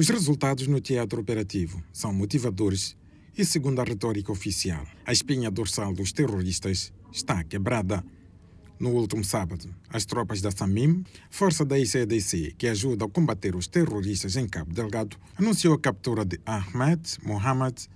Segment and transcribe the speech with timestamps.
[0.00, 2.96] Os resultados no teatro operativo são motivadores
[3.36, 8.02] e, segundo a retórica oficial, a espinha dorsal dos terroristas está quebrada.
[8.78, 13.66] No último sábado, as tropas da SAMIM, força da ICDC que ajuda a combater os
[13.66, 17.86] terroristas em Cabo Delgado, anunciou a captura de Ahmed Mohamed,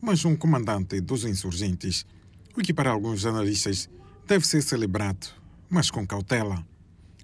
[0.00, 2.04] mas um comandante dos insurgentes,
[2.56, 3.88] o que para alguns jornalistas
[4.26, 5.28] deve ser celebrado,
[5.70, 6.66] mas com cautela.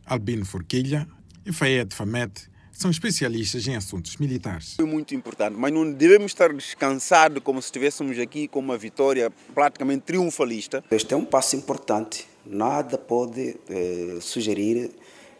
[0.07, 1.09] Albino Forquilha
[1.45, 2.52] e Fayed Famet
[2.83, 4.77] são especialistas em assuntos militares.
[4.79, 9.33] É muito importante, mas não devemos estar descansados como se estivéssemos aqui com uma vitória
[9.55, 10.84] praticamente triunfalista.
[10.91, 12.27] Este é um passo importante.
[12.45, 14.91] Nada pode eh, sugerir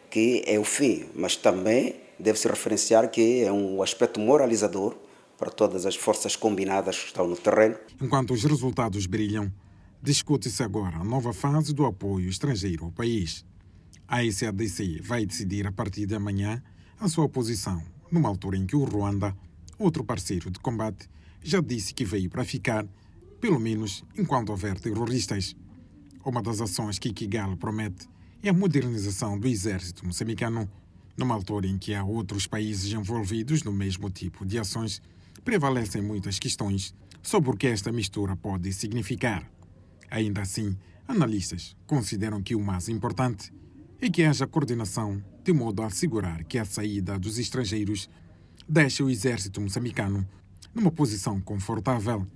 [0.09, 4.95] que é o fim, mas também deve-se referenciar que é um aspecto moralizador
[5.37, 7.75] para todas as forças combinadas que estão no terreno.
[8.01, 9.51] Enquanto os resultados brilham,
[10.01, 13.43] discute-se agora a nova fase do apoio estrangeiro ao país.
[14.07, 16.63] A ICADC vai decidir a partir de amanhã
[17.03, 19.35] a sua posição, numa altura em que o Ruanda,
[19.77, 21.09] outro parceiro de combate,
[21.43, 22.87] já disse que veio para ficar,
[23.41, 25.53] pelo menos enquanto houver terroristas.
[26.25, 28.07] Uma das ações que Kigali promete
[28.41, 30.71] é a modernização do exército moçambicano,
[31.17, 35.01] numa altura em que há outros países envolvidos no mesmo tipo de ações,
[35.43, 39.45] prevalecem muitas questões sobre o que esta mistura pode significar.
[40.09, 40.73] Ainda assim,
[41.05, 43.51] analistas consideram que o mais importante
[44.05, 48.09] é que haja coordenação de modo a assegurar que a saída dos estrangeiros
[48.67, 50.27] deixe o exército moçambicano
[50.75, 52.27] numa posição confortável.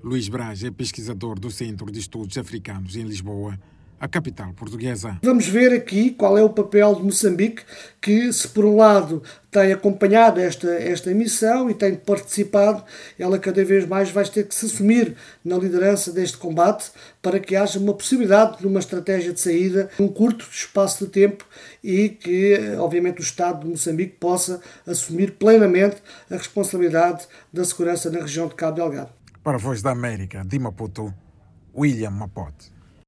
[0.00, 3.58] Luís Braz é pesquisador do Centro de Estudos Africanos em Lisboa
[4.02, 5.16] a capital portuguesa.
[5.22, 7.62] Vamos ver aqui qual é o papel de Moçambique,
[8.00, 12.82] que se por um lado tem acompanhado esta, esta missão e tem participado,
[13.16, 15.14] ela cada vez mais vai ter que se assumir
[15.44, 16.90] na liderança deste combate
[17.22, 21.46] para que haja uma possibilidade de uma estratégia de saída num curto espaço de tempo
[21.84, 28.18] e que, obviamente, o Estado de Moçambique possa assumir plenamente a responsabilidade da segurança na
[28.18, 29.10] região de Cabo Delgado.
[29.44, 31.14] Para a Voz da América, de Maputo,
[31.72, 32.72] William Mapote.